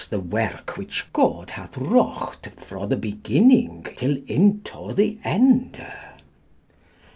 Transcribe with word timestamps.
the 0.09 0.19
werk 0.19 0.77
which" 0.79 1.05
God 1.13 1.51
hath 1.51 1.73
wrou3t 1.75 2.53
fro 2.59 2.87
the 2.87 2.97
bigynnyng 2.97 3.95
'til 3.95 4.17
in 4.25 4.61
to0 4.61 4.95
the 4.95 5.19
ende. 5.23 5.93